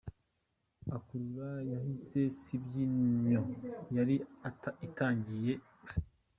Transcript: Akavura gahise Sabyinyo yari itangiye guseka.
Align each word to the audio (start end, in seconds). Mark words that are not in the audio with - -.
Akavura 0.97 1.49
gahise 1.69 2.19
Sabyinyo 2.43 3.41
yari 3.95 4.15
itangiye 4.87 5.53
guseka. 5.83 6.09